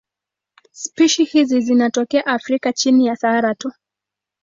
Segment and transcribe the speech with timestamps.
[0.71, 3.71] Spishi hizi zinatokea Afrika chini ya Sahara tu.